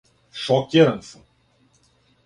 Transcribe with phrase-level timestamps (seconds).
[0.43, 1.25] Шокиран сам.